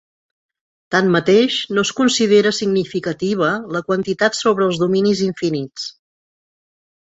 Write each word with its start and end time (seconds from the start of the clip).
Tanmateix, 0.95 1.57
no 1.79 1.83
es 1.87 1.91
considera 1.99 2.53
significativa 2.61 3.51
la 3.77 3.83
quantificació 3.91 4.43
sobre 4.49 4.69
els 4.71 4.83
dominis 4.87 5.25
infinits. 5.31 5.89